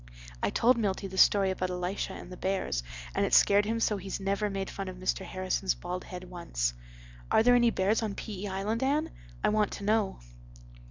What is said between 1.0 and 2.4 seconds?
the story about Elisha and the